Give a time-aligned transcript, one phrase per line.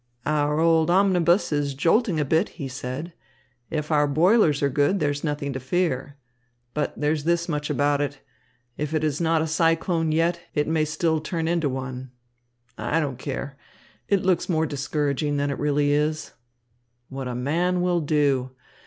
[0.25, 3.13] "Our old omnibus is jolting a bit," he said.
[3.69, 6.17] "If our boilers are good, there is nothing to fear.
[6.73, 8.19] But there's this much about it.
[8.77, 12.09] If it is not a cyclone yet, it may still turn into one.
[12.79, 13.57] I don't care.
[14.09, 16.31] It looks more discouraging than it really is.
[17.09, 18.53] What a man will do!